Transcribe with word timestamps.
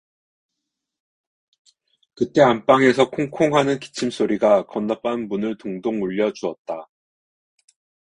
그때 2.15 2.41
안방에서 2.41 3.11
콩콩 3.11 3.55
하는 3.55 3.79
기침소리가 3.79 4.65
건넌방 4.65 5.27
문을 5.27 5.59
동동 5.59 6.01
울려 6.01 6.33
주었다. 6.33 6.89